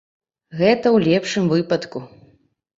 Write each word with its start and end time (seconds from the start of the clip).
Гэта 0.61 0.85
ў 0.95 1.05
лепшым 1.09 1.45
выпадку. 1.55 2.05